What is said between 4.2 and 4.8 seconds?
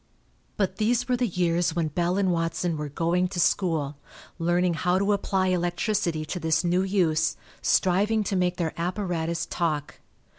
learning